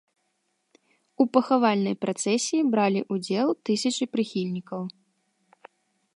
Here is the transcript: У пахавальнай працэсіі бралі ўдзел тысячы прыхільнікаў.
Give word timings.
У 1.23 1.27
пахавальнай 1.37 1.95
працэсіі 2.05 2.61
бралі 2.71 3.01
ўдзел 3.17 3.49
тысячы 3.71 4.03
прыхільнікаў. 4.15 4.81